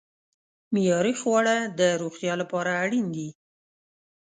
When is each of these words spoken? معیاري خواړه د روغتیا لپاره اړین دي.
معیاري 0.73 1.13
خواړه 1.21 1.55
د 1.79 1.81
روغتیا 2.01 2.33
لپاره 2.41 2.71
اړین 2.83 3.05
دي. 3.15 3.29